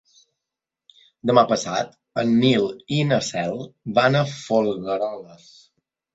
Demà 1.29 1.43
passat 1.51 1.91
en 2.21 2.31
Nil 2.45 2.65
i 2.97 3.03
na 3.11 3.21
Cel 3.29 3.55
van 4.01 4.19
a 4.23 4.27
Folgueroles. 4.35 5.47